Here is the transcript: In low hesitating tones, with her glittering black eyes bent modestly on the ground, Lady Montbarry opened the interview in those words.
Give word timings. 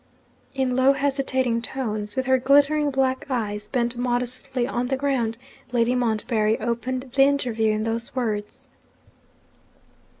In 0.55 0.75
low 0.75 0.93
hesitating 0.93 1.61
tones, 1.61 2.15
with 2.15 2.25
her 2.25 2.39
glittering 2.39 2.89
black 2.89 3.27
eyes 3.29 3.67
bent 3.67 3.95
modestly 3.95 4.65
on 4.65 4.87
the 4.87 4.97
ground, 4.97 5.37
Lady 5.71 5.93
Montbarry 5.93 6.59
opened 6.59 7.11
the 7.13 7.21
interview 7.21 7.71
in 7.71 7.83
those 7.83 8.15
words. 8.15 8.67